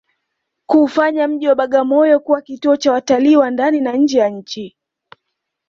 kuufanya 0.65 1.27
mji 1.27 1.47
wa 1.47 1.55
Bagamoyo 1.55 2.19
kuwa 2.19 2.41
kituo 2.41 2.75
cha 2.77 2.91
watalii 2.91 3.35
wa 3.35 3.51
ndani 3.51 3.81
na 3.81 3.93
nje 3.95 4.17
ya 4.19 4.29
nchini 4.29 4.75